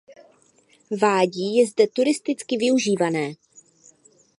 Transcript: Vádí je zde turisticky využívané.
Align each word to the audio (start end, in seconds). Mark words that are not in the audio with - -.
Vádí 1.01 1.55
je 1.55 1.67
zde 1.67 1.87
turisticky 1.87 2.57
využívané. 2.57 3.33